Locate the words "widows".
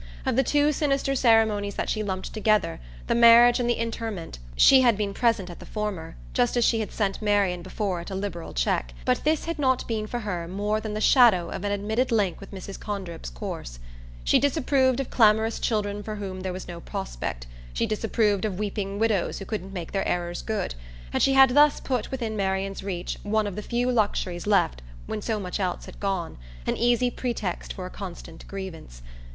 18.97-19.37